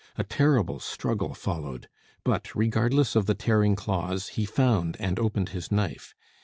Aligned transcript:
A 0.15 0.23
terrible 0.23 0.79
struggle 0.79 1.35
followed; 1.35 1.87
but 2.23 2.55
regardless 2.55 3.15
of 3.15 3.27
the 3.27 3.35
tearing 3.35 3.75
claws, 3.75 4.29
he 4.29 4.45
found 4.45 4.97
and 4.99 5.19
opened 5.19 5.49
his 5.49 5.71
knife. 5.71 6.15